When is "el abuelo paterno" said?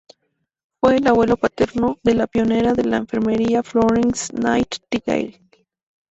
0.97-1.99